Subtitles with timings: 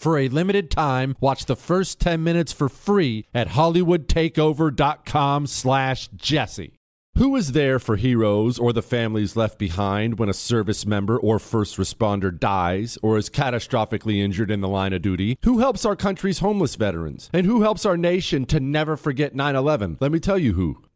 [0.00, 6.80] For a limited time, watch the first 10 minutes for free at hollywoodtakeover.com slash jesse
[7.16, 11.38] who is there for heroes or the families left behind when a service member or
[11.38, 15.36] first responder dies or is catastrophically injured in the line of duty?
[15.44, 17.28] Who helps our country's homeless veterans?
[17.32, 19.98] And who helps our nation to never forget 9 11?
[20.00, 20.82] Let me tell you who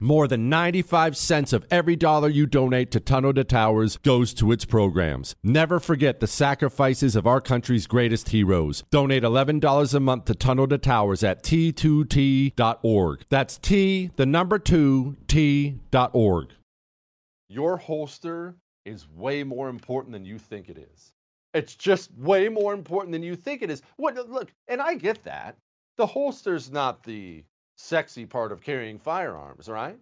[0.00, 4.52] More than 95 cents of every dollar you donate to Tunnel to Towers goes to
[4.52, 5.34] its programs.
[5.42, 8.84] Never forget the sacrifices of our country's greatest heroes.
[8.92, 13.24] Donate $11 a month to Tunnel to Towers at t2t.org.
[13.28, 16.48] That's T, the number 2, T.org.
[17.48, 18.54] Your holster
[18.84, 21.12] is way more important than you think it is.
[21.54, 23.82] It's just way more important than you think it is.
[23.96, 25.56] What look, and I get that.
[25.96, 27.42] The holster's not the
[27.78, 29.96] sexy part of carrying firearms, right?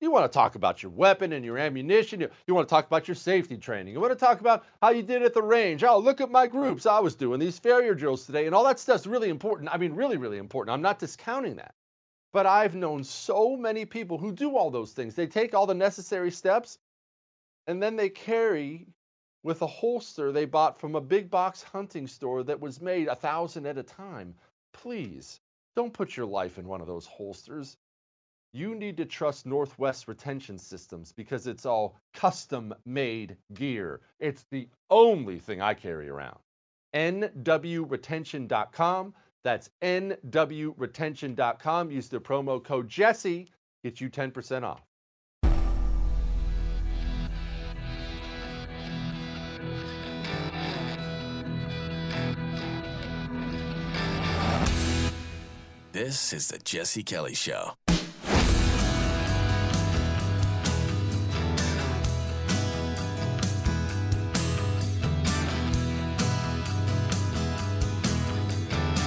[0.00, 2.20] You want to talk about your weapon and your ammunition.
[2.20, 3.94] You, you want to talk about your safety training.
[3.94, 5.84] You want to talk about how you did at the range.
[5.84, 6.86] Oh, look at my groups.
[6.86, 8.46] I was doing these failure drills today.
[8.46, 9.70] And all that stuff's really important.
[9.72, 10.74] I mean, really, really important.
[10.74, 11.74] I'm not discounting that.
[12.32, 15.14] But I've known so many people who do all those things.
[15.14, 16.78] They take all the necessary steps
[17.68, 18.88] and then they carry
[19.44, 23.14] with a holster they bought from a big box hunting store that was made a
[23.14, 24.34] thousand at a time.
[24.72, 25.40] Please
[25.76, 27.76] don't put your life in one of those holsters.
[28.52, 34.00] You need to trust Northwest Retention Systems because it's all custom made gear.
[34.20, 36.38] It's the only thing I carry around.
[36.94, 39.14] NWRetention.com.
[39.44, 41.90] That's NWRetention.com.
[41.90, 43.48] Use the promo code Jesse,
[43.82, 44.82] get you 10% off.
[55.92, 57.72] This is the Jesse Kelly Show.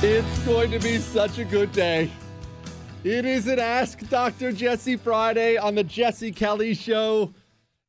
[0.03, 2.11] It's going to be such a good day.
[3.03, 4.51] It is an Ask Dr.
[4.51, 7.33] Jesse Friday on the Jesse Kelly Show.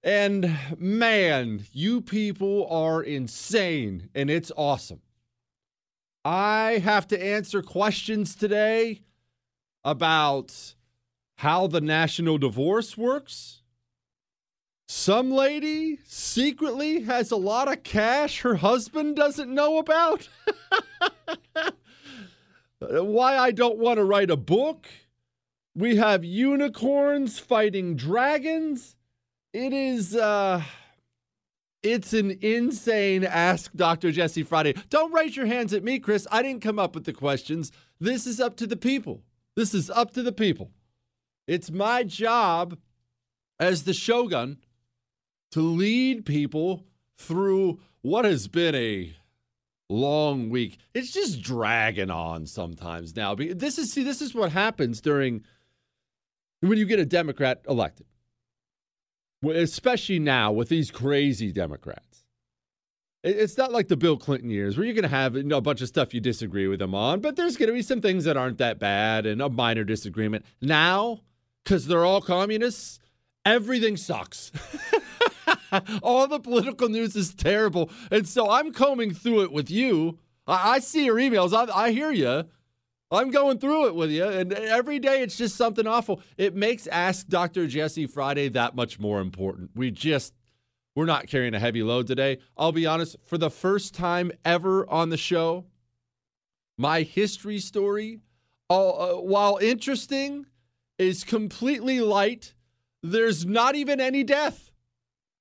[0.02, 5.02] And man, you people are insane, and it's awesome.
[6.26, 9.02] I have to answer questions today
[9.84, 10.75] about
[11.37, 13.62] how the national divorce works.
[14.88, 20.28] Some lady secretly has a lot of cash her husband doesn't know about.
[22.81, 24.88] Why I don't want to write a book.
[25.76, 28.96] We have unicorns fighting dragons.
[29.52, 30.64] It is uh
[31.87, 34.11] it's an insane ask Dr.
[34.11, 34.75] Jesse Friday.
[34.91, 36.27] Don't raise your hands at me, Chris.
[36.33, 37.71] I didn't come up with the questions.
[38.00, 39.23] This is up to the people.
[39.55, 40.73] This is up to the people.
[41.47, 42.77] It's my job
[43.61, 44.59] as the shogun
[45.53, 46.85] to lead people
[47.17, 49.15] through what has been a
[49.89, 50.79] long week.
[50.93, 53.35] It's just dragging on sometimes now.
[53.35, 55.44] This is see this is what happens during
[56.61, 58.06] when you get a Democrat elected.
[59.50, 62.25] Especially now with these crazy Democrats.
[63.22, 65.60] It's not like the Bill Clinton years where you're going to have you know, a
[65.60, 68.25] bunch of stuff you disagree with them on, but there's going to be some things
[68.25, 70.44] that aren't that bad and a minor disagreement.
[70.62, 71.22] Now,
[71.64, 73.00] because they're all communists,
[73.44, 74.52] everything sucks.
[76.02, 77.90] all the political news is terrible.
[78.12, 80.19] And so I'm combing through it with you.
[80.46, 82.44] I, I see your emails, I, I hear you.
[83.11, 86.20] I'm going through it with you, and every day it's just something awful.
[86.37, 87.69] It makes Ask Dr.
[87.69, 89.70] Jesse Friday that much more important.
[89.76, 90.35] We just,
[90.97, 92.38] we're not carrying a heavy load today.
[92.56, 95.67] I'll be honest, for the first time ever on the show,
[96.76, 98.20] my history story,
[98.69, 100.47] all, uh, while interesting,
[100.99, 102.55] is completely light.
[103.05, 104.73] There's not even any death.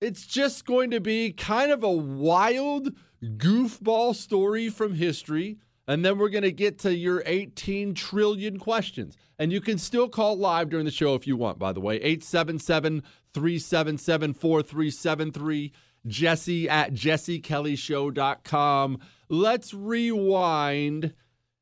[0.02, 2.90] It's just going to be kind of a wild
[3.24, 9.16] goofball story from history and then we're going to get to your 18 trillion questions.
[9.38, 11.98] And you can still call live during the show if you want, by the way.
[11.98, 13.04] 877
[13.34, 15.74] 377 4373.
[16.08, 19.00] Jesse at jessekellyshow.com.
[19.30, 21.14] Let's rewind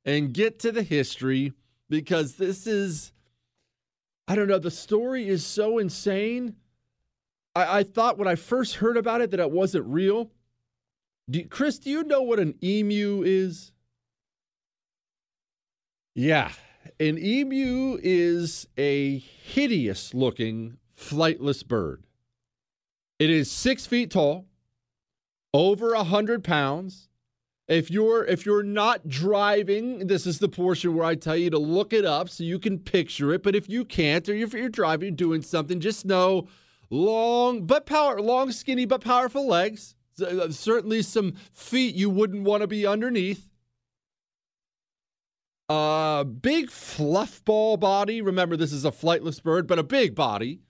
[0.05, 1.53] and get to the history
[1.89, 3.11] because this is,
[4.27, 6.55] I don't know, the story is so insane.
[7.55, 10.31] I, I thought when I first heard about it that it wasn't real.
[11.29, 13.72] Do, Chris, do you know what an emu is?
[16.15, 16.51] Yeah.
[16.99, 22.03] An emu is a hideous looking flightless bird.
[23.19, 24.45] It is six feet tall,
[25.53, 27.09] over a hundred pounds.
[27.67, 31.57] If you're if you're not driving, this is the portion where I tell you to
[31.57, 33.41] look it up so you can picture it.
[33.41, 36.47] But if you can't, or if you're driving, you're doing something, just know
[36.89, 39.95] long but power, long, skinny but powerful legs.
[40.21, 43.47] Uh, certainly some feet you wouldn't want to be underneath.
[45.69, 48.21] A big fluff ball body.
[48.21, 50.61] Remember, this is a flightless bird, but a big body.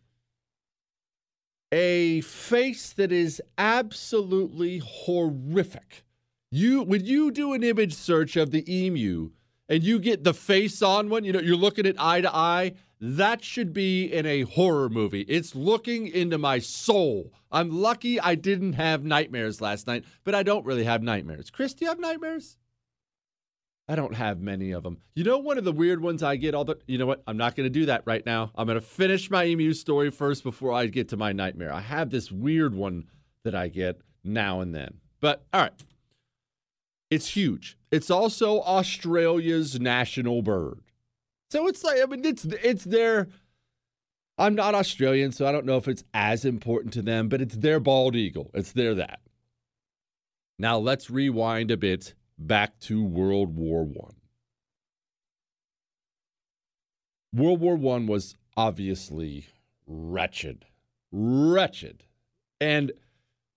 [1.72, 6.04] A face that is absolutely horrific.
[6.52, 9.32] You when you do an image search of the emu
[9.68, 12.74] and you get the face on one, you know, you're looking at eye to eye,
[13.02, 15.22] that should be in a horror movie.
[15.22, 17.34] It's looking into my soul.
[17.52, 21.50] I'm lucky I didn't have nightmares last night, but I don't really have nightmares.
[21.50, 22.58] Chris, do you have nightmares?
[23.88, 25.00] I don't have many of them.
[25.14, 26.78] You know, one of the weird ones I get all the.
[26.88, 27.22] You know what?
[27.28, 28.52] I'm not going to do that right now.
[28.56, 31.74] I'm going to finish my emu story first before I get to my nightmare.
[31.74, 33.08] I have this weird one
[33.44, 35.00] that I get now and then.
[35.20, 35.74] But all right.
[37.10, 37.78] It's huge.
[37.92, 40.80] It's also Australia's national bird.
[41.52, 43.28] So it's like I mean it's it's their
[44.38, 47.56] I'm not Australian, so I don't know if it's as important to them, but it's
[47.56, 48.50] their bald eagle.
[48.56, 49.20] It's their that.
[50.58, 54.16] Now let's rewind a bit back to World War One.
[57.34, 59.48] World War One was obviously
[59.88, 60.66] wretched,
[61.12, 62.04] wretched,
[62.62, 62.92] and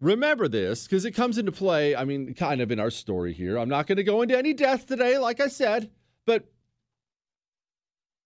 [0.00, 1.94] remember this because it comes into play.
[1.94, 3.58] I mean, kind of in our story here.
[3.58, 5.90] I'm not going to go into any death today, like I said,
[6.24, 6.50] but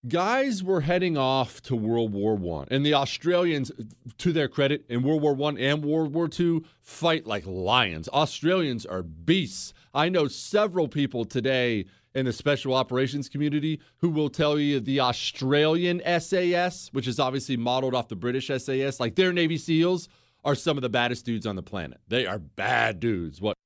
[0.08, 3.70] guys were heading off to World War One, and the Australians,
[4.18, 8.08] to their credit, in World War One and World War Two, fight like lions.
[8.08, 9.72] Australians are beasts.
[9.92, 15.00] I know several people today in the special operations community who will tell you the
[15.00, 20.08] Australian SAS, which is obviously modeled off the British SAS, like their Navy SEALs
[20.44, 22.00] are some of the baddest dudes on the planet.
[22.08, 23.40] They are bad dudes.
[23.40, 23.56] What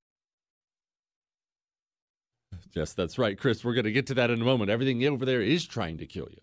[2.75, 3.64] Yes, that's right, Chris.
[3.64, 4.71] We're going to get to that in a moment.
[4.71, 6.40] Everything over there is trying to kill you.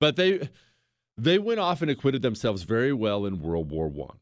[0.00, 0.48] But they
[1.16, 4.18] they went off and acquitted themselves very well in World War One.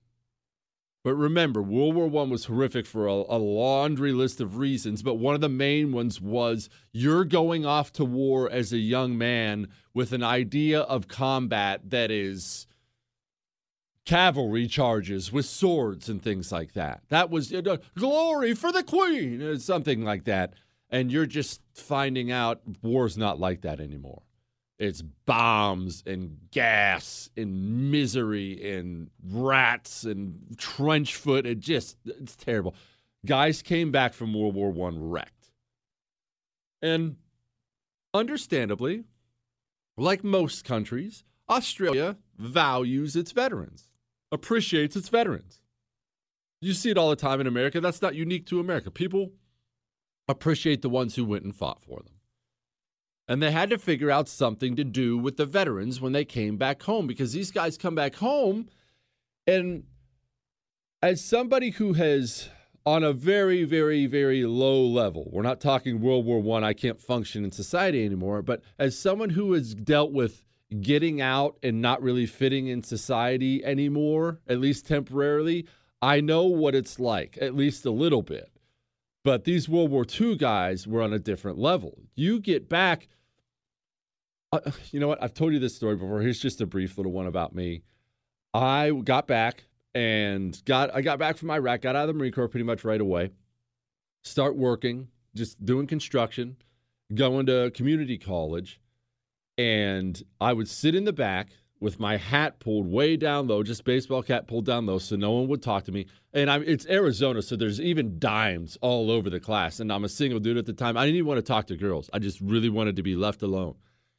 [1.04, 5.02] But remember, World War One was horrific for a, a, laundry list of reasons.
[5.02, 9.18] But one of the main ones was you're going off to war as a young
[9.18, 12.66] man with an idea of combat that is
[14.04, 17.02] cavalry charges with swords and things like that.
[17.08, 20.54] That was you know, glory for the queen, something like that.
[20.92, 24.22] And you're just finding out war's not like that anymore.
[24.78, 31.46] It's bombs and gas and misery and rats and trench foot.
[31.46, 32.74] It just it's terrible.
[33.24, 35.50] Guys came back from World War One wrecked.
[36.82, 37.16] And
[38.12, 39.04] understandably,
[39.96, 43.88] like most countries, Australia values its veterans,
[44.32, 45.60] appreciates its veterans.
[46.60, 47.80] You see it all the time in America.
[47.80, 48.90] That's not unique to America.
[48.90, 49.30] People
[50.28, 52.14] appreciate the ones who went and fought for them.
[53.28, 56.56] And they had to figure out something to do with the veterans when they came
[56.56, 58.68] back home because these guys come back home.
[59.46, 59.84] And
[61.00, 62.48] as somebody who has,
[62.84, 66.74] on a very, very, very low level, we're not talking World War One, I, I
[66.74, 70.44] can't function in society anymore, but as someone who has dealt with
[70.80, 75.66] getting out and not really fitting in society anymore, at least temporarily,
[76.00, 78.51] I know what it's like, at least a little bit.
[79.24, 81.98] But these World War II guys were on a different level.
[82.14, 83.08] You get back,
[84.50, 84.60] uh,
[84.90, 85.22] you know what?
[85.22, 86.20] I've told you this story before.
[86.20, 87.82] Here's just a brief little one about me.
[88.52, 89.64] I got back
[89.94, 92.84] and got I got back from Iraq, got out of the Marine Corps pretty much
[92.84, 93.30] right away.
[94.24, 96.56] Start working, just doing construction,
[97.14, 98.80] going to community college,
[99.56, 101.48] and I would sit in the back
[101.82, 105.32] with my hat pulled way down low, just baseball cap pulled down low, so no
[105.32, 106.06] one would talk to me.
[106.32, 109.80] And I'm it's Arizona, so there's even dimes all over the class.
[109.80, 110.96] And I'm a single dude at the time.
[110.96, 112.08] I didn't even want to talk to girls.
[112.12, 113.74] I just really wanted to be left alone.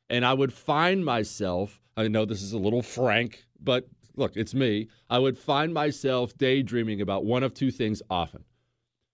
[0.10, 4.54] And I would find myself, I know this is a little frank, but look, it's
[4.54, 4.90] me.
[5.10, 8.44] I would find myself daydreaming about one of two things often.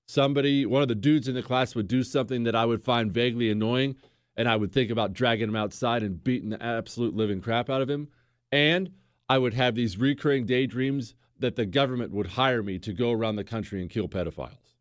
[0.08, 3.12] Somebody, one of the dudes in the class would do something that I would find
[3.12, 3.96] vaguely annoying,
[4.36, 7.84] and I would think about dragging him outside and beating the absolute living crap out
[7.84, 8.08] of him
[8.52, 8.92] and
[9.28, 13.36] I would have these recurring daydreams that the government would hire me to go around
[13.36, 14.76] the country and kill pedophiles.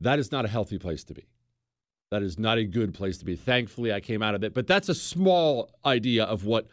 [0.00, 1.26] That is not a healthy place to be.
[2.10, 3.36] That is not a good place to be.
[3.36, 6.68] Thankfully, I came out of it, but that's a small idea of what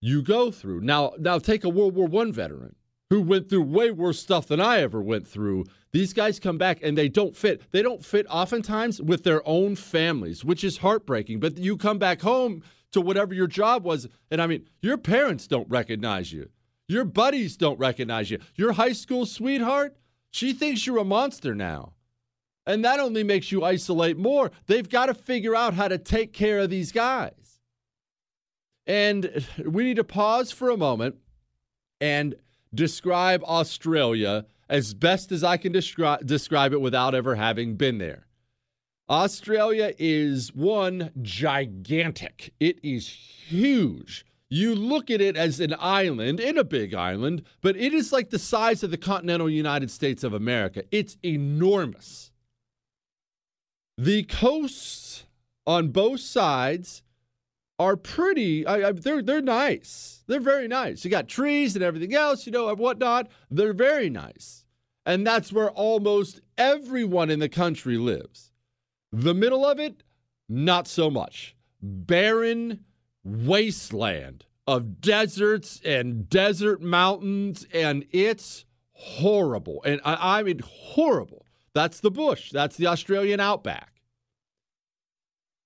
[0.00, 0.80] you go through.
[0.80, 2.74] Now, now take a World War I veteran
[3.10, 5.66] who went through way worse stuff than I ever went through.
[5.92, 7.70] These guys come back and they don't fit.
[7.70, 11.38] They don't fit oftentimes with their own families, which is heartbreaking.
[11.38, 12.62] But you come back home
[12.92, 14.08] to whatever your job was.
[14.30, 16.50] And I mean, your parents don't recognize you.
[16.88, 18.38] Your buddies don't recognize you.
[18.54, 19.96] Your high school sweetheart,
[20.30, 21.94] she thinks you're a monster now.
[22.66, 24.50] And that only makes you isolate more.
[24.66, 27.60] They've got to figure out how to take care of these guys.
[28.86, 31.16] And we need to pause for a moment
[32.00, 32.34] and
[32.74, 38.26] describe Australia as best as I can descri- describe it without ever having been there.
[39.10, 42.54] Australia is one gigantic.
[42.60, 44.24] It is huge.
[44.48, 48.30] You look at it as an island in a big island, but it is like
[48.30, 50.84] the size of the continental United States of America.
[50.90, 52.30] It's enormous.
[53.96, 55.24] The coasts
[55.66, 57.02] on both sides
[57.78, 58.66] are pretty.
[58.66, 60.22] I, I, they're they're nice.
[60.26, 61.04] They're very nice.
[61.04, 63.28] You got trees and everything else, you know, and whatnot.
[63.50, 64.64] They're very nice,
[65.04, 68.51] and that's where almost everyone in the country lives.
[69.12, 70.02] The middle of it,
[70.48, 71.54] not so much.
[71.82, 72.84] Barren
[73.24, 79.82] wasteland of deserts and desert mountains, and it's horrible.
[79.84, 81.46] And I, I mean, horrible.
[81.74, 84.00] That's the bush, that's the Australian outback.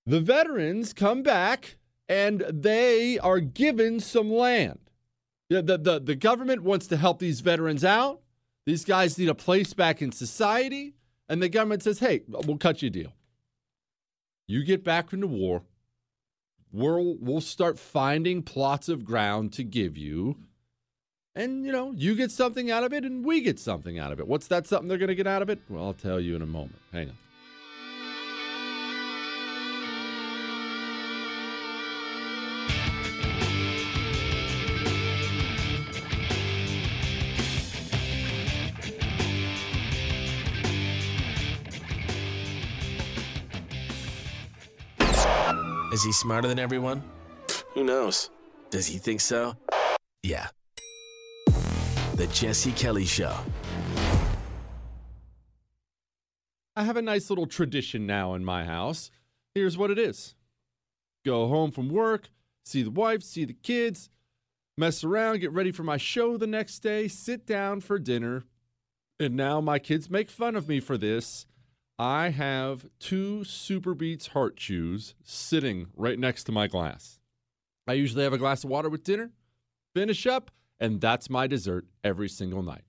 [0.05, 1.75] The veterans come back
[2.07, 4.79] and they are given some land.
[5.49, 8.21] The, the, the, the government wants to help these veterans out.
[8.65, 10.95] These guys need a place back in society.
[11.27, 13.13] And the government says, hey, we'll cut you a deal.
[14.47, 15.63] You get back from the war,
[16.71, 20.37] we'll, we'll start finding plots of ground to give you.
[21.35, 24.19] And, you know, you get something out of it and we get something out of
[24.19, 24.27] it.
[24.27, 25.59] What's that something they're going to get out of it?
[25.69, 26.79] Well, I'll tell you in a moment.
[26.91, 27.17] Hang on.
[45.97, 47.01] Is he smarter than everyone?
[47.73, 48.29] Who knows?
[48.69, 49.55] Does he think so?
[50.21, 50.45] Yeah.
[52.13, 53.35] The Jesse Kelly Show.
[56.75, 59.09] I have a nice little tradition now in my house.
[59.55, 60.35] Here's what it is
[61.25, 62.29] go home from work,
[62.63, 64.11] see the wife, see the kids,
[64.77, 68.43] mess around, get ready for my show the next day, sit down for dinner.
[69.19, 71.47] And now my kids make fun of me for this.
[71.99, 77.19] I have two SuperBeets Heart Chews sitting right next to my glass.
[77.87, 79.31] I usually have a glass of water with dinner,
[79.95, 82.83] finish up, and that's my dessert every single night.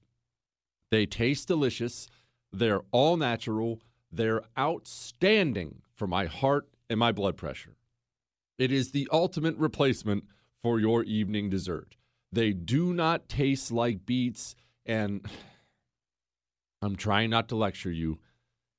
[0.91, 2.09] They taste delicious.
[2.53, 3.81] They're all natural.
[4.13, 7.77] They're outstanding for my heart and my blood pressure.
[8.59, 10.25] It is the ultimate replacement
[10.63, 11.97] for your evening dessert.
[12.31, 15.27] They do not taste like beets, and
[16.83, 18.19] I'm trying not to lecture you.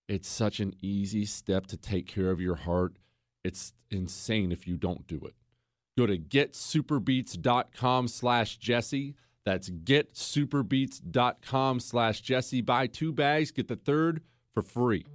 [0.10, 2.96] It's such an easy step to take care of your heart.
[3.44, 5.36] It's insane if you don't do it.
[5.96, 9.14] Go to getsuperbeets.com slash Jesse.
[9.46, 12.62] That's getsuperbeets.com slash Jesse.
[12.62, 14.24] Buy two bags, get the third
[14.54, 15.06] for free.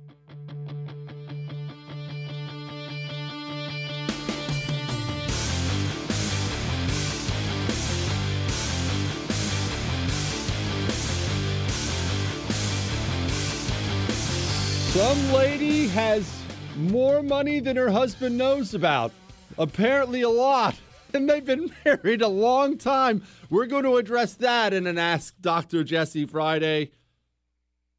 [14.95, 16.33] Some lady has
[16.77, 19.11] more money than her husband knows about.
[19.59, 20.77] Apparently, a lot.
[21.13, 23.25] And they've been married a long time.
[23.51, 25.83] We're going to address that in an Ask Dr.
[25.83, 26.93] Jesse Friday.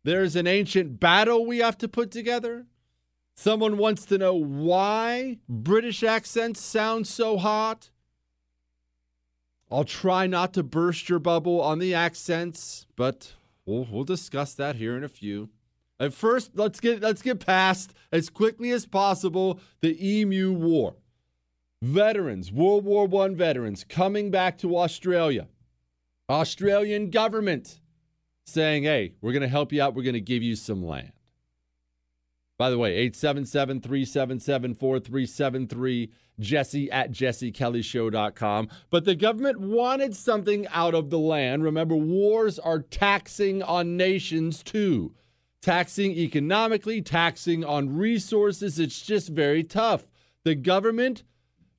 [0.04, 2.66] There's an ancient battle we have to put together.
[3.36, 7.90] Someone wants to know why British accents sound so hot.
[9.70, 13.34] I'll try not to burst your bubble on the accents, but
[13.66, 15.50] we'll, we'll discuss that here in a few.
[16.00, 20.96] At first, let's get let's get past as quickly as possible the Emu War.
[21.82, 25.48] Veterans, World War I veterans coming back to Australia.
[26.30, 27.80] Australian government
[28.46, 29.94] saying, hey, we're going to help you out.
[29.94, 31.12] We're going to give you some land.
[32.58, 38.70] By the way, 877 377 4373, jesse at jessekellyshow.com.
[38.90, 41.64] But the government wanted something out of the land.
[41.64, 45.14] Remember, wars are taxing on nations too
[45.66, 48.78] taxing economically, taxing on resources.
[48.78, 50.06] It's just very tough.
[50.44, 51.24] The government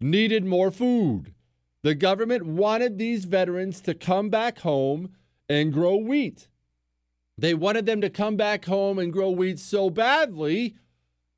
[0.01, 1.33] needed more food.
[1.85, 5.11] The government wanted these veterans to come back home
[5.49, 6.49] and grow wheat.
[7.39, 10.75] They wanted them to come back home and grow wheat so badly,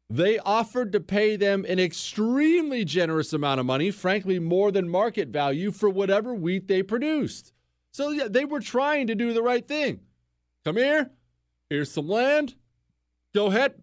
[0.08, 5.28] they offered to pay them an extremely generous amount of money, frankly, more than market
[5.28, 7.52] value for whatever wheat they produced.
[7.90, 10.00] So, yeah, they were trying to do the right thing.
[10.64, 11.10] Come here,
[11.70, 12.54] Here's some land.
[13.34, 13.74] Go ahead,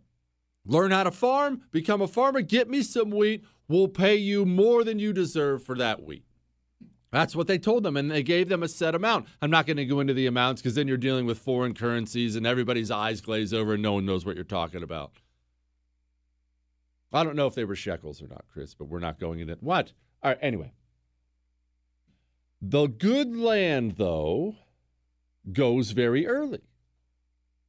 [0.65, 3.45] learn how to farm, become a farmer, get me some wheat.
[3.67, 6.25] We'll pay you more than you deserve for that wheat.
[7.11, 9.27] That's what they told them, and they gave them a set amount.
[9.41, 12.35] I'm not going to go into the amounts because then you're dealing with foreign currencies
[12.35, 15.13] and everybody's eyes glaze over and no one knows what you're talking about.
[17.13, 19.55] I don't know if they were shekels or not, Chris, but we're not going into
[19.61, 19.93] what.
[20.21, 20.73] All right, anyway.
[22.61, 24.55] The good land, though,
[25.53, 26.61] goes very early.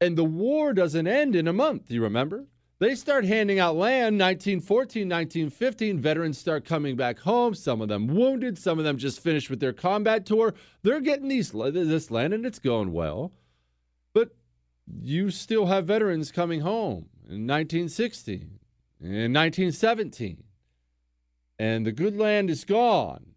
[0.00, 2.46] And the war doesn't end in a month, you remember?
[2.78, 5.98] They start handing out land 1914, 1915.
[5.98, 9.60] Veterans start coming back home, some of them wounded, some of them just finished with
[9.60, 10.52] their combat tour.
[10.82, 13.32] They're getting these this land and it's going well.
[14.12, 14.36] But
[15.00, 18.58] you still have veterans coming home in 1916,
[19.00, 20.44] in 1917.
[21.58, 23.28] And the good land is gone.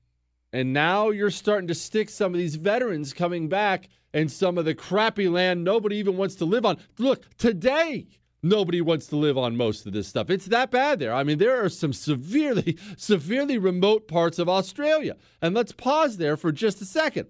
[0.52, 4.66] And now you're starting to stick some of these veterans coming back and some of
[4.66, 6.78] the crappy land nobody even wants to live on.
[6.98, 8.08] Look, today,
[8.42, 10.30] nobody wants to live on most of this stuff.
[10.30, 11.14] It's that bad there.
[11.14, 15.16] I mean, there are some severely, severely remote parts of Australia.
[15.42, 17.28] And let's pause there for just a second.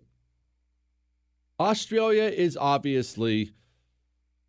[1.59, 3.51] Australia is obviously,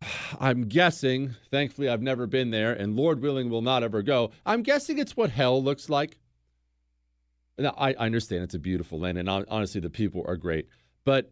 [0.39, 4.31] I'm guessing, thankfully I've never been there, and Lord willing will not ever go.
[4.45, 6.17] I'm guessing it's what hell looks like.
[7.57, 10.67] Now, I, I understand it's a beautiful land, and honestly, the people are great.
[11.03, 11.31] But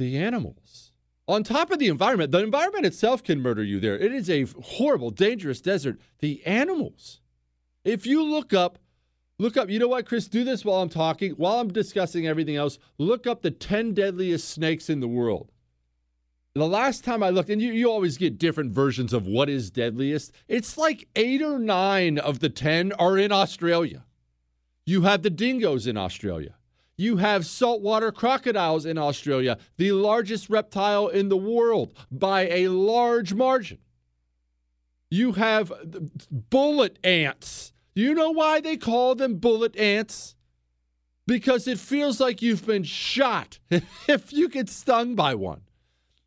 [0.00, 0.90] the animals.
[1.28, 3.96] On top of the environment, the environment itself can murder you there.
[3.96, 6.00] It is a horrible, dangerous desert.
[6.18, 7.20] The animals.
[7.84, 8.78] If you look up,
[9.38, 12.56] look up, you know what, Chris, do this while I'm talking, while I'm discussing everything
[12.56, 15.52] else, look up the 10 deadliest snakes in the world.
[16.54, 19.70] The last time I looked, and you, you always get different versions of what is
[19.70, 24.04] deadliest, it's like eight or nine of the 10 are in Australia.
[24.84, 26.54] You have the dingoes in Australia.
[27.00, 33.32] You have saltwater crocodiles in Australia, the largest reptile in the world by a large
[33.32, 33.78] margin.
[35.10, 35.72] You have
[36.30, 37.72] bullet ants.
[37.94, 40.34] You know why they call them bullet ants?
[41.26, 43.58] Because it feels like you've been shot
[44.06, 45.62] if you get stung by one.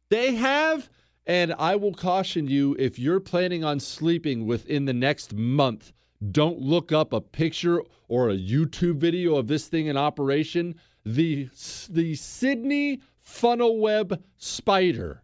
[0.09, 0.89] They have,
[1.27, 5.93] and I will caution you if you're planning on sleeping within the next month,
[6.31, 10.75] don't look up a picture or a YouTube video of this thing in operation.
[11.05, 11.49] The,
[11.89, 15.23] the Sydney funnel web spider.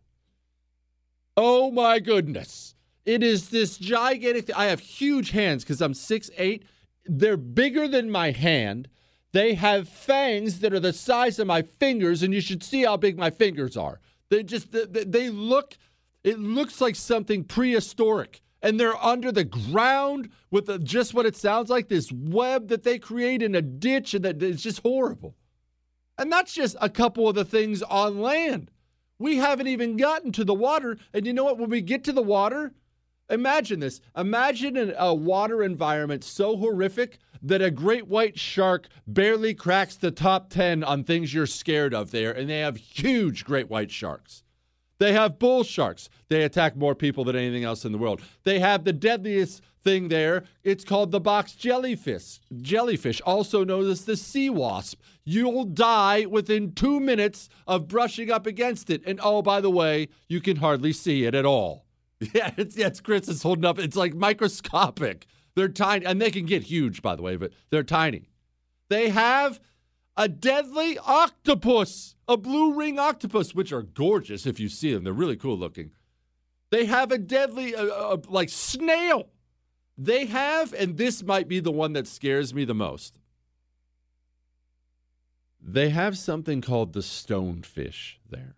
[1.38, 2.76] Oh my goodness.
[3.06, 4.48] It is this gigantic.
[4.48, 6.66] Th- I have huge hands because I'm six eight.
[7.06, 8.90] They're bigger than my hand.
[9.32, 12.98] They have fangs that are the size of my fingers, and you should see how
[12.98, 14.00] big my fingers are.
[14.30, 15.78] They just they, they look
[16.24, 18.42] It looks like something prehistoric.
[18.62, 23.00] And they're under the ground with just what it sounds like this web that they
[23.00, 25.36] create in a ditch, and that it's just horrible.
[26.18, 28.72] And that's just a couple of the things on land.
[29.18, 30.98] We haven't even gotten to the water.
[31.14, 31.58] And you know what?
[31.58, 32.74] When we get to the water,
[33.30, 34.02] imagine this.
[34.18, 40.12] Imagine an, a water environment so horrific that a great white shark barely cracks the
[40.12, 42.32] top 10 on things you're scared of there.
[42.32, 44.44] And they have huge great white sharks.
[45.00, 46.10] They have bull sharks.
[46.28, 48.22] They attack more people than anything else in the world.
[48.44, 50.44] They have the deadliest thing there.
[50.64, 52.40] It's called the box jellyfish.
[52.62, 55.02] Jellyfish, also known as the sea wasp.
[55.24, 59.02] You'll die within two minutes of brushing up against it.
[59.06, 61.86] And oh, by the way, you can hardly see it at all.
[62.34, 63.80] Yeah, it's, yeah, it's Chris is holding up.
[63.80, 65.26] It's like microscopic.
[65.56, 68.30] They're tiny, and they can get huge, by the way, but they're tiny.
[68.90, 69.62] They have
[70.20, 75.06] a deadly octopus, a blue ring octopus, which are gorgeous if you see them.
[75.06, 75.92] They're really cool looking.
[76.72, 79.30] They have a deadly, uh, uh, like, snail.
[79.98, 83.18] They have, and this might be the one that scares me the most.
[85.62, 88.56] They have something called the stonefish there.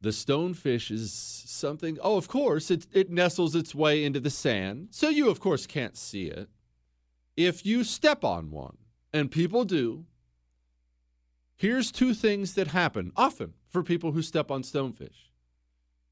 [0.00, 4.88] The stonefish is something, oh, of course, it, it nestles its way into the sand.
[4.90, 6.48] So you, of course, can't see it.
[7.36, 8.78] If you step on one,
[9.12, 10.04] and people do,
[11.58, 15.26] Here's two things that happen often for people who step on stonefish.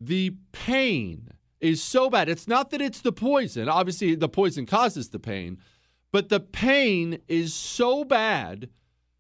[0.00, 1.30] The pain
[1.60, 2.28] is so bad.
[2.28, 3.68] It's not that it's the poison.
[3.68, 5.58] Obviously, the poison causes the pain,
[6.10, 8.70] but the pain is so bad,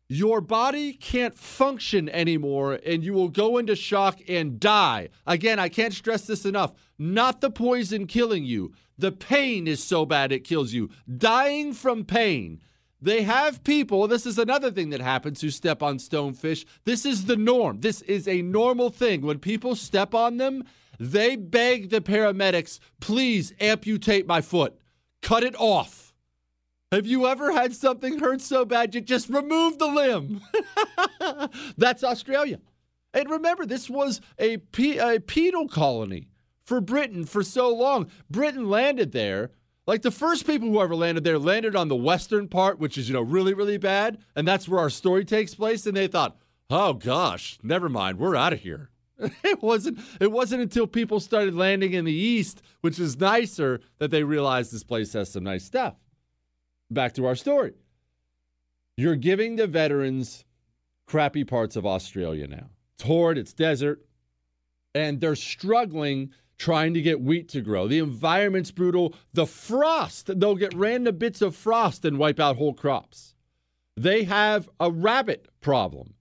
[0.08, 5.10] your body can't function anymore and you will go into shock and die.
[5.28, 6.72] Again, I can't stress this enough.
[6.98, 10.90] Not the poison killing you, the pain is so bad it kills you.
[11.16, 12.60] Dying from pain
[13.06, 16.64] they have people, this is another thing that happens who step on stonefish.
[16.84, 17.78] This is the norm.
[17.78, 19.22] This is a normal thing.
[19.22, 20.64] When people step on them,
[20.98, 24.76] they beg the paramedics, please amputate my foot,
[25.22, 26.12] cut it off.
[26.90, 30.40] Have you ever had something hurt so bad you just remove the limb?
[31.78, 32.58] That's Australia.
[33.14, 36.26] And remember, this was a, pe- a penal colony
[36.64, 38.10] for Britain for so long.
[38.28, 39.52] Britain landed there
[39.86, 43.08] like the first people who ever landed there landed on the western part, which is,
[43.08, 44.18] you know, really, really bad.
[44.34, 45.86] And that's where our story takes place.
[45.86, 46.36] And they thought,
[46.70, 48.90] oh gosh, never mind, we're out of here.
[49.18, 54.10] it wasn't it wasn't until people started landing in the east, which is nicer, that
[54.10, 55.94] they realized this place has some nice stuff.
[56.90, 57.72] Back to our story.
[58.96, 60.44] You're giving the veterans
[61.06, 62.70] crappy parts of Australia now.
[62.94, 64.04] It's horrid, it's desert,
[64.94, 67.86] and they're struggling trying to get wheat to grow.
[67.86, 69.14] The environment's brutal.
[69.32, 73.34] The frost, they'll get random bits of frost and wipe out whole crops.
[73.96, 76.14] They have a rabbit problem.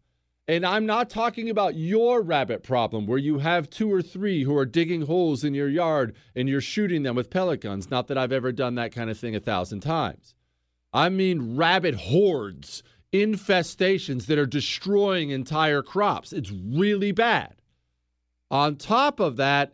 [0.47, 4.55] And I'm not talking about your rabbit problem where you have two or three who
[4.55, 7.89] are digging holes in your yard and you're shooting them with pellet guns.
[7.89, 10.35] Not that I've ever done that kind of thing a thousand times.
[10.93, 16.31] I mean rabbit hordes, infestations that are destroying entire crops.
[16.31, 17.55] It's really bad.
[18.51, 19.73] On top of that,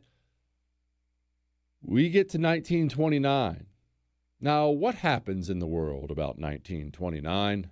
[1.83, 3.65] we get to 1929.
[4.39, 7.69] Now, what happens in the world about 1929?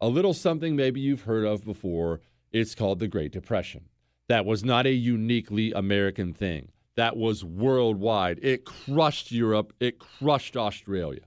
[0.00, 2.20] A little something maybe you've heard of before.
[2.52, 3.84] It's called the Great Depression.
[4.28, 8.40] That was not a uniquely American thing, that was worldwide.
[8.42, 11.22] It crushed Europe, it crushed Australia.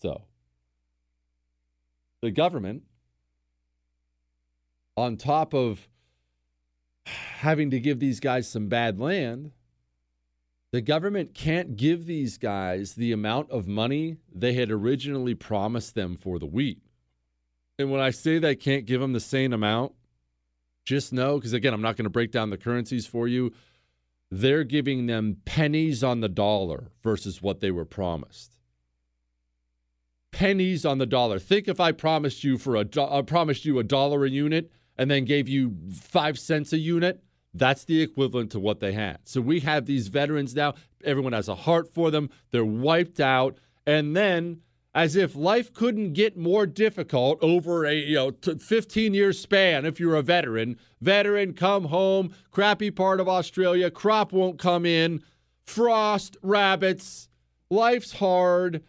[0.00, 0.22] So,
[2.22, 2.84] the government,
[4.96, 5.88] on top of
[7.04, 9.52] having to give these guys some bad land,
[10.72, 16.16] the government can't give these guys the amount of money they had originally promised them
[16.16, 16.78] for the wheat.
[17.78, 19.92] And when I say they can't give them the same amount,
[20.84, 23.52] just know, because again, I'm not going to break down the currencies for you.
[24.30, 28.56] They're giving them pennies on the dollar versus what they were promised.
[30.32, 31.38] Pennies on the dollar.
[31.38, 34.72] Think if I promised you for a do- I promised you a dollar a unit
[34.96, 37.22] and then gave you five cents a unit
[37.54, 39.18] that's the equivalent to what they had.
[39.24, 40.74] So we have these veterans now.
[41.04, 42.30] Everyone has a heart for them.
[42.50, 43.58] They're wiped out.
[43.86, 44.62] And then,
[44.94, 49.98] as if life couldn't get more difficult over a you know 15 year span if
[49.98, 55.22] you're a veteran, veteran come home, crappy part of Australia, crop won't come in,
[55.66, 57.28] frost, rabbits,
[57.70, 58.82] life's hard.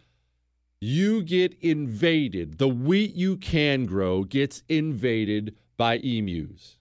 [0.80, 2.58] You get invaded.
[2.58, 6.76] The wheat you can grow gets invaded by emus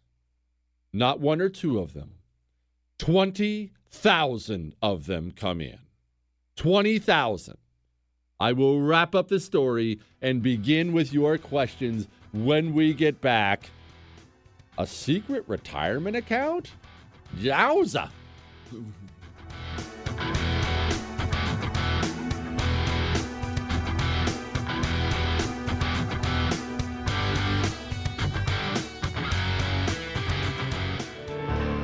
[0.94, 2.12] not one or two of them.
[3.00, 5.80] 20,000 of them come in.
[6.56, 7.58] 20,000.
[8.40, 13.70] I will wrap up the story and begin with your questions when we get back.
[14.78, 16.72] A secret retirement account?
[17.38, 18.10] Yowza.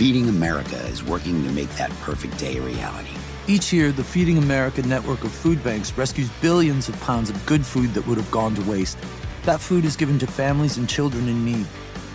[0.00, 3.10] Feeding America is working to make that perfect day a reality.
[3.46, 7.66] Each year, the Feeding America network of food banks rescues billions of pounds of good
[7.66, 8.96] food that would have gone to waste.
[9.42, 11.66] That food is given to families and children in need.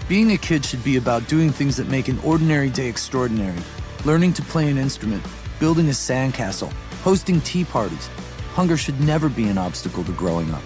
[0.10, 3.60] Being a kid should be about doing things that make an ordinary day extraordinary.
[4.04, 5.24] Learning to play an instrument,
[5.60, 8.08] building a sandcastle, hosting tea parties.
[8.56, 10.64] Hunger should never be an obstacle to growing up.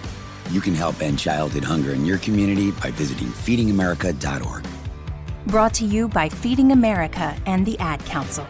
[0.52, 4.79] You can help end childhood hunger in your community by visiting feedingamerica.org.
[5.46, 8.46] Brought to you by Feeding America and the Ad Council.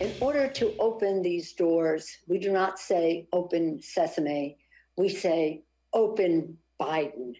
[0.00, 4.56] In order to open these doors, we do not say open sesame,
[4.96, 7.34] we say open Biden.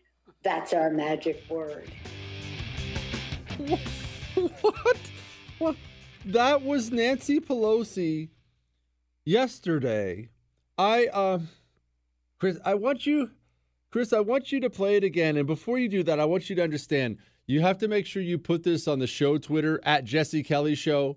[0.45, 1.91] That's our magic word.
[4.61, 4.97] what?
[5.59, 5.77] What?
[6.25, 8.29] That was Nancy Pelosi
[9.25, 10.29] yesterday.
[10.77, 11.49] I um
[12.39, 13.31] Chris, I want you
[13.91, 15.37] Chris, I want you to play it again.
[15.37, 18.23] And before you do that, I want you to understand you have to make sure
[18.23, 21.17] you put this on the show Twitter at Jesse Kelly Show.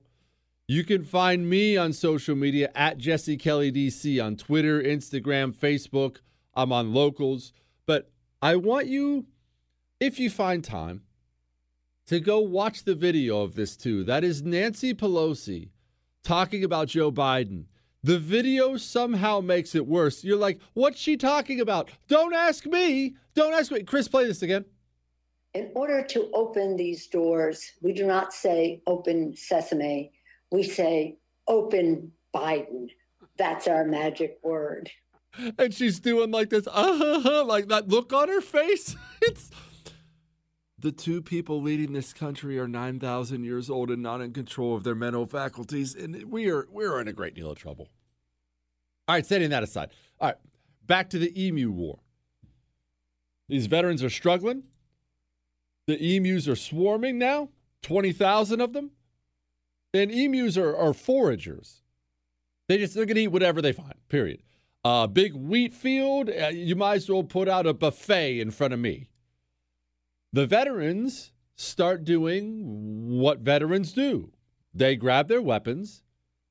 [0.67, 6.17] You can find me on social media at Jesse Kelly DC on Twitter, Instagram, Facebook.
[6.55, 7.51] I'm on locals.
[7.85, 8.09] But
[8.41, 9.25] I want you,
[9.99, 11.03] if you find time,
[12.11, 14.03] to go watch the video of this too.
[14.03, 15.69] That is Nancy Pelosi
[16.25, 17.67] talking about Joe Biden.
[18.03, 20.21] The video somehow makes it worse.
[20.21, 21.89] You're like, what's she talking about?
[22.09, 23.15] Don't ask me.
[23.33, 23.83] Don't ask me.
[23.83, 24.65] Chris, play this again.
[25.53, 30.11] In order to open these doors, we do not say open sesame,
[30.51, 32.89] we say open Biden.
[33.37, 34.91] That's our magic word.
[35.57, 38.97] And she's doing like this, uh, like that look on her face.
[39.21, 39.51] It's
[40.81, 44.83] the two people leading this country are 9,000 years old and not in control of
[44.83, 45.93] their mental faculties.
[45.95, 47.89] And we are, we're in a great deal of trouble.
[49.07, 49.91] All right, setting that aside.
[50.19, 50.37] All right,
[50.85, 51.99] back to the emu war.
[53.47, 54.63] These veterans are struggling.
[55.87, 57.49] The emus are swarming now,
[57.83, 58.91] 20,000 of them.
[59.93, 61.81] And emus are, are foragers.
[62.67, 64.41] They just, they're going to eat whatever they find, period.
[64.83, 68.49] A uh, big wheat field, uh, you might as well put out a buffet in
[68.49, 69.09] front of me.
[70.33, 74.31] The veterans start doing what veterans do
[74.73, 76.01] they grab their weapons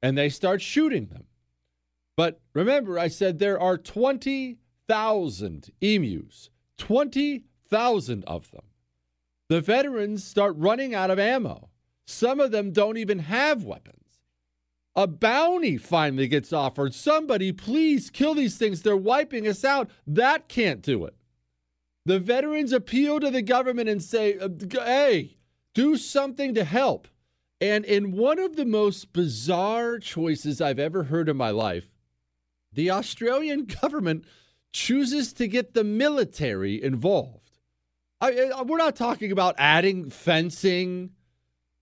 [0.02, 1.24] and they start shooting them.
[2.16, 8.64] But remember, I said there are 20,000 emus, 20,000 of them.
[9.48, 11.70] The veterans start running out of ammo.
[12.06, 13.96] Some of them don't even have weapons.
[14.94, 16.94] A bounty finally gets offered.
[16.94, 18.82] Somebody, please kill these things.
[18.82, 19.88] They're wiping us out.
[20.06, 21.14] That can't do it.
[22.06, 25.36] The veterans appeal to the government and say, uh, hey,
[25.74, 27.08] do something to help.
[27.60, 31.90] And in one of the most bizarre choices I've ever heard in my life,
[32.72, 34.24] the Australian government
[34.72, 37.50] chooses to get the military involved.
[38.20, 41.10] I, we're not talking about adding fencing,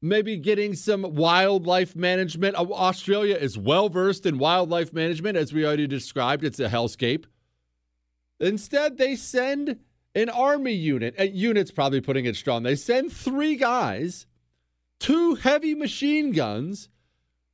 [0.01, 2.55] maybe getting some wildlife management.
[2.55, 6.45] Australia is well versed in wildlife management, as we already described.
[6.45, 7.25] It's a hellscape.
[8.41, 9.81] Instead, they send
[10.19, 11.15] an army unit.
[11.19, 12.63] A unit's probably putting it strong.
[12.63, 14.27] They send three guys,
[14.99, 16.89] two heavy machine guns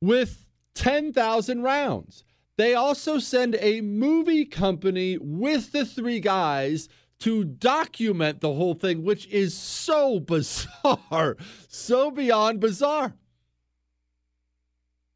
[0.01, 2.23] with 10,000 rounds.
[2.57, 9.03] They also send a movie company with the three guys to document the whole thing,
[9.03, 13.13] which is so bizarre, so beyond bizarre.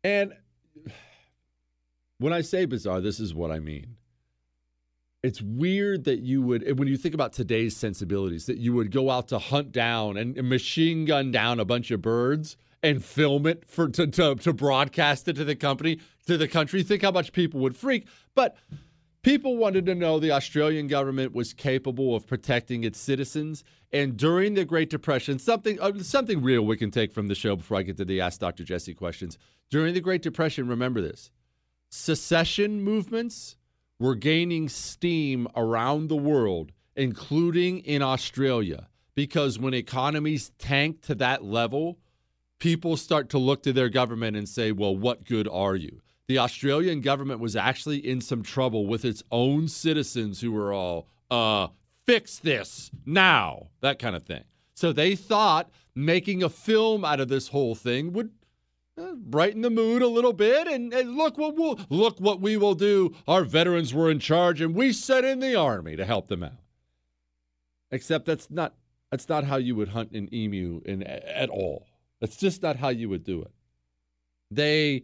[0.04, 0.34] And
[2.20, 3.96] when I say bizarre, this is what I mean.
[5.22, 9.10] It's weird that you would, when you think about today's sensibilities, that you would go
[9.10, 13.66] out to hunt down and machine gun down a bunch of birds and film it
[13.68, 16.84] for to, to, to broadcast it to the company to the country.
[16.84, 18.08] Think how much people would freak.
[18.34, 18.56] But
[19.22, 23.66] people wanted to know the Australian government was capable of protecting its citizens.
[23.92, 27.56] And during the Great Depression, something uh, something real we can take from the show
[27.58, 28.64] before I get to the Ask Dr.
[28.64, 29.38] Jesse questions.
[29.70, 31.32] During the Great Depression, remember this:
[31.90, 33.58] secession movements
[34.00, 41.44] were gaining steam around the world, including in Australia, because when economies tank to that
[41.44, 42.00] level,
[42.60, 46.02] people start to look to their government and say, well, what good are you?
[46.28, 51.08] The Australian government was actually in some trouble with its own citizens who were all,
[51.32, 51.68] uh,
[52.06, 54.44] fix this now, that kind of thing.
[54.74, 58.32] So they thought making a film out of this whole thing would
[59.16, 62.76] brighten the mood a little bit and, and, look what we'll look what we will
[62.76, 63.16] do.
[63.28, 66.54] Our veterans were in charge and we sent in the army to help them out.
[67.92, 68.76] Except that's not
[69.12, 71.88] that's not how you would hunt an emu in at all.
[72.20, 73.52] That's just not how you would do it.
[74.52, 75.04] They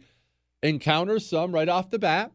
[0.62, 2.32] encounter some right off the bat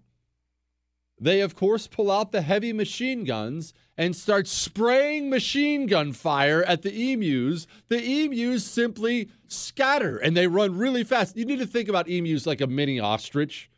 [1.21, 6.63] they of course pull out the heavy machine guns and start spraying machine gun fire
[6.63, 11.37] at the emus, the emus simply scatter and they run really fast.
[11.37, 13.69] You need to think about emus like a mini ostrich.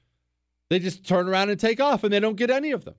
[0.70, 2.96] They just turn around and take off and they don't get any of them.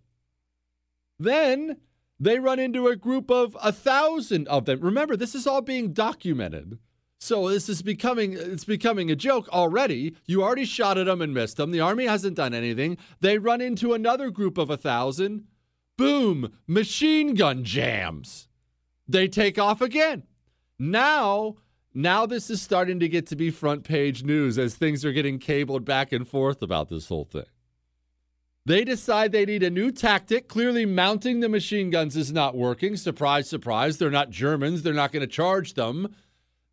[1.19, 1.79] Then
[2.21, 4.81] they run into a group of a thousand of them.
[4.81, 6.79] Remember, this is all being documented.
[7.25, 10.15] So this is becoming it's becoming a joke already.
[10.27, 11.71] You already shot at them and missed them.
[11.71, 12.99] The army hasn't done anything.
[13.21, 15.47] They run into another group of a thousand
[15.97, 18.49] Boom, machine gun jams.
[19.09, 20.25] They take off again.
[20.79, 21.57] Now,
[21.95, 25.39] now this is starting to get to be front page news as things are getting
[25.39, 27.45] cabled back and forth about this whole thing.
[28.67, 30.49] They decide they need a new tactic.
[30.49, 32.97] Clearly, mounting the machine guns is not working.
[32.97, 33.99] Surprise, surprise.
[33.99, 34.83] They're not Germans.
[34.83, 36.15] They're not going to charge them.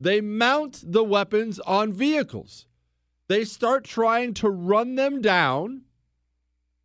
[0.02, 2.66] They mount the weapons on vehicles.
[3.30, 5.84] They start trying to run them down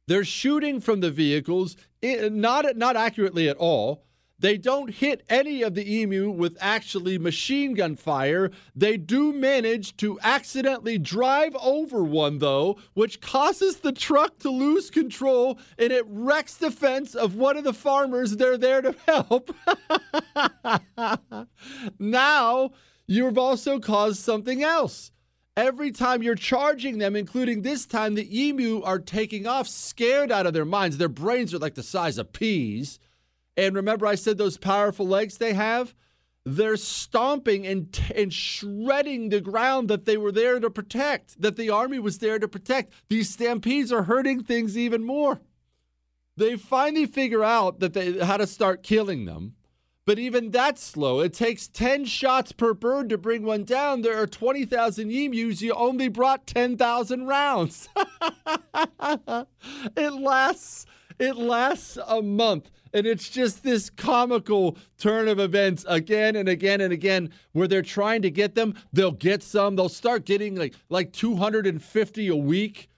[0.06, 4.04] they're shooting from the vehicles, not, not accurately at all.
[4.38, 8.50] They don't hit any of the emu with actually machine gun fire.
[8.74, 14.90] They do manage to accidentally drive over one, though, which causes the truck to lose
[14.90, 19.56] control and it wrecks the fence of one of the farmers they're there to help.
[21.98, 22.72] now,
[23.06, 25.10] you've also caused something else.
[25.56, 30.46] Every time you're charging them, including this time, the emu are taking off scared out
[30.46, 30.98] of their minds.
[30.98, 32.98] Their brains are like the size of peas.
[33.56, 35.94] And remember, I said those powerful legs they have?
[36.44, 41.70] They're stomping and, and shredding the ground that they were there to protect, that the
[41.70, 42.92] army was there to protect.
[43.08, 45.40] These stampedes are hurting things even more.
[46.36, 49.54] They finally figure out that they how to start killing them.
[50.06, 51.20] But even that's slow.
[51.20, 54.02] It takes 10 shots per bird to bring one down.
[54.02, 55.60] There are 20,000 emus.
[55.60, 57.88] You only brought 10,000 rounds.
[59.96, 60.86] it lasts
[61.18, 66.80] it lasts a month and it's just this comical turn of events again and again
[66.80, 68.74] and again where they're trying to get them.
[68.92, 69.76] They'll get some.
[69.76, 72.88] They'll start getting like like 250 a week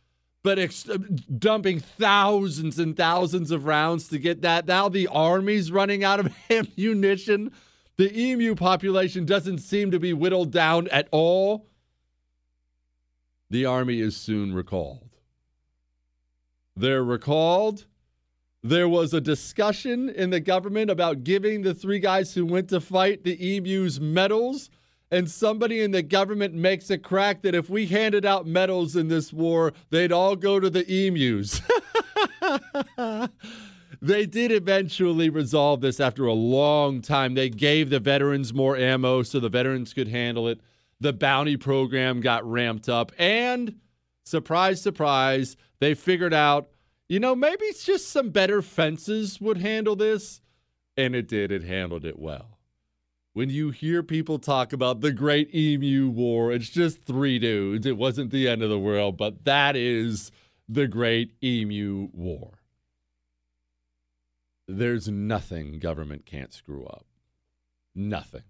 [0.42, 0.98] but ex- uh,
[1.38, 4.66] dumping thousands and thousands of rounds to get that.
[4.66, 7.52] Now the army's running out of ammunition.
[7.96, 11.66] The emu population doesn't seem to be whittled down at all.
[13.50, 15.08] The army is soon recalled.
[16.76, 17.86] They're recalled.
[18.62, 22.80] There was a discussion in the government about giving the three guys who went to
[22.80, 24.70] fight the emus medals
[25.10, 29.08] and somebody in the government makes a crack that if we handed out medals in
[29.08, 31.62] this war, they'd all go to the emus.
[34.02, 37.34] they did eventually resolve this after a long time.
[37.34, 40.60] They gave the veterans more ammo so the veterans could handle it.
[41.00, 43.12] The bounty program got ramped up.
[43.18, 43.76] And
[44.24, 46.68] surprise, surprise, they figured out,
[47.08, 50.42] you know, maybe it's just some better fences would handle this.
[50.98, 51.50] And it did.
[51.50, 52.57] It handled it well
[53.32, 57.86] when you hear people talk about the Great Emu War, it's just three dudes.
[57.86, 60.32] It wasn't the end of the world, but that is
[60.68, 62.52] the Great Emu War.
[64.66, 67.06] There's nothing government can't screw up.
[67.94, 68.42] Nothing.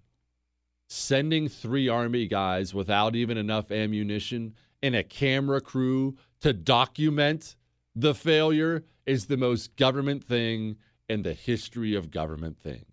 [0.89, 7.57] Sending three Army guys without even enough ammunition and a camera crew to document
[7.95, 10.77] the failure is the most government thing
[11.09, 12.88] in the history of government things.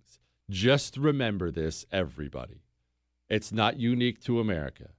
[0.49, 2.61] Just remember this, everybody.
[3.29, 4.89] It's not unique to America.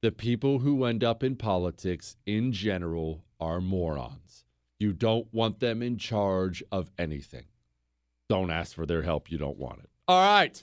[0.00, 4.44] The people who end up in politics in general are morons.
[4.78, 7.46] You don't want them in charge of anything.
[8.28, 9.30] Don't ask for their help.
[9.30, 9.90] You don't want it.
[10.06, 10.62] All right.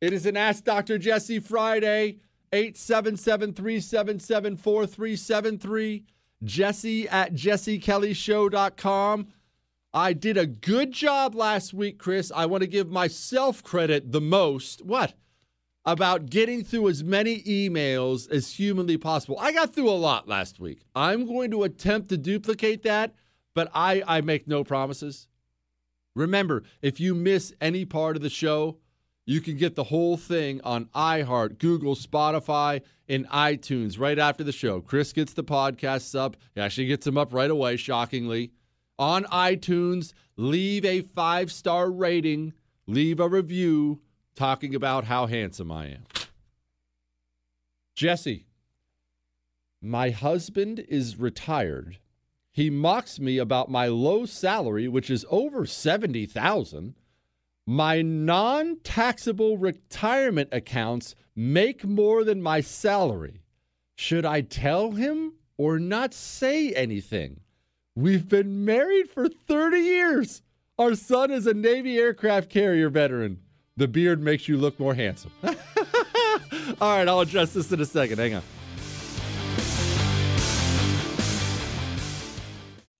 [0.00, 0.98] It is an Ask Dr.
[0.98, 2.18] Jesse Friday,
[2.52, 6.04] 877 377 4373.
[6.44, 9.26] Jesse at jessekellyshow.com.
[9.96, 12.30] I did a good job last week, Chris.
[12.34, 14.84] I want to give myself credit the most.
[14.84, 15.14] What?
[15.86, 19.38] about getting through as many emails as humanly possible.
[19.38, 20.80] I got through a lot last week.
[20.96, 23.14] I'm going to attempt to duplicate that,
[23.54, 25.28] but I, I make no promises.
[26.16, 28.78] Remember, if you miss any part of the show,
[29.26, 34.52] you can get the whole thing on iHeart, Google, Spotify, and iTunes right after the
[34.52, 34.80] show.
[34.80, 36.36] Chris gets the podcasts up.
[36.56, 38.50] He actually gets them up right away, shockingly.
[38.98, 42.54] On iTunes, leave a five star rating,
[42.86, 44.00] leave a review
[44.34, 46.04] talking about how handsome I am.
[47.94, 48.46] Jesse,
[49.82, 51.98] my husband is retired.
[52.52, 56.94] He mocks me about my low salary, which is over 70,000.
[57.66, 63.42] My non-taxable retirement accounts make more than my salary.
[63.94, 67.40] Should I tell him or not say anything?
[67.96, 70.42] We've been married for 30 years.
[70.78, 73.40] Our son is a Navy aircraft carrier veteran.
[73.78, 75.30] The beard makes you look more handsome.
[75.42, 75.54] All
[76.80, 78.18] right, I'll address this in a second.
[78.18, 78.42] Hang on.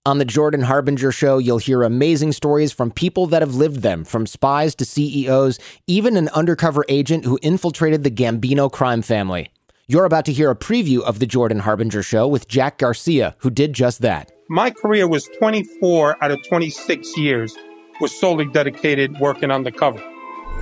[0.07, 4.03] On the Jordan Harbinger Show, you'll hear amazing stories from people that have lived them,
[4.03, 9.51] from spies to CEOs, even an undercover agent who infiltrated the Gambino crime family.
[9.88, 13.51] You're about to hear a preview of the Jordan Harbinger Show with Jack Garcia, who
[13.51, 14.32] did just that.
[14.49, 17.57] My career was 24 out of 26 years
[18.01, 19.99] was solely dedicated working undercover.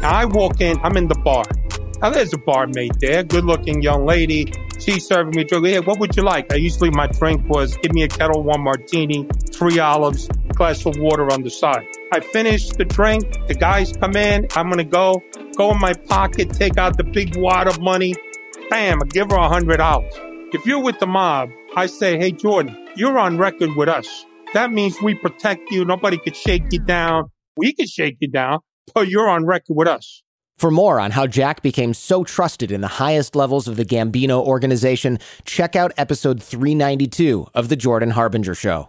[0.01, 1.45] Now I walk in, I'm in the bar.
[2.01, 4.51] Now there's a barmaid there, good looking young lady.
[4.79, 5.67] She's serving me drink.
[5.67, 6.51] Hey, what would you like?
[6.51, 10.97] I usually my drink was give me a Ketel One martini, three olives, glass of
[10.97, 11.87] water on the side.
[12.11, 13.47] I finish the drink.
[13.49, 14.49] The guys come in.
[14.57, 15.23] I'm gonna go.
[15.59, 18.15] Go in my pocket, take out the big wad of money.
[18.71, 19.03] Bam!
[19.03, 20.15] I give her a hundred dollars.
[20.55, 24.25] If you're with the mob, I say, hey Jordan, you're on record with us.
[24.53, 25.85] That means we protect you.
[25.85, 27.31] Nobody could shake you down.
[27.57, 28.61] We could shake you down,
[28.95, 30.23] but you're on record with us.
[30.57, 34.41] For more on how Jack became so trusted in the highest levels of the Gambino
[34.41, 38.89] organization, check out episode 392 of The Jordan Harbinger Show.